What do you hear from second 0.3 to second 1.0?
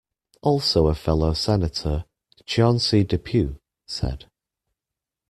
Also a